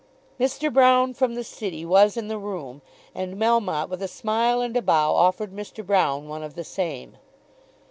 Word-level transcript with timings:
Mr. 0.39 0.73
Brown, 0.73 1.13
from 1.13 1.35
the 1.35 1.43
City, 1.43 1.85
was 1.85 2.17
in 2.17 2.27
the 2.27 2.39
room, 2.39 2.81
and 3.13 3.35
Melmotte, 3.37 3.87
with 3.87 4.01
a 4.01 4.07
smile 4.07 4.59
and 4.59 4.75
a 4.75 4.81
bow, 4.81 5.13
offered 5.13 5.51
Mr. 5.53 5.85
Brown 5.85 6.27
one 6.27 6.41
of 6.41 6.55
the 6.55 6.63
same. 6.63 7.17